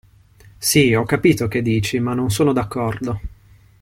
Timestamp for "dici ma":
1.61-2.15